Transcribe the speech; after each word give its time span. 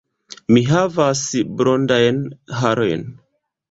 Mi 0.55 0.63
havas 0.69 1.23
blondajn 1.61 2.21
harojn. 2.61 3.11